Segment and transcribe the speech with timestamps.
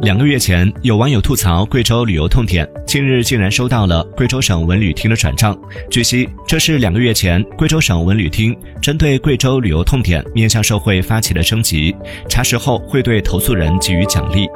[0.00, 5.58] 两个月前，有网友吐槽贵州旅游痛点，近日竟然收到了贵州省文旅厅的转账。
[5.90, 11.94] 据悉，这是两个月前贵州省文旅厅针对贵州旅游痛点面向社会发起的征集，
[12.28, 14.46] 查实后会对投诉人给予奖励。